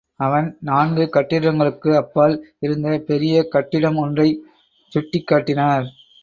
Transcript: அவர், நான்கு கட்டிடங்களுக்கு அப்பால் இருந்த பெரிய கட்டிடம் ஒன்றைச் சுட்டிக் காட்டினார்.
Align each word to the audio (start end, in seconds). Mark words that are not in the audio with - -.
அவர், 0.19 0.47
நான்கு 0.59 1.03
கட்டிடங்களுக்கு 1.13 1.91
அப்பால் 1.95 2.35
இருந்த 2.59 2.97
பெரிய 3.07 3.43
கட்டிடம் 3.47 3.95
ஒன்றைச் 3.97 4.41
சுட்டிக் 4.91 5.27
காட்டினார். 5.27 5.87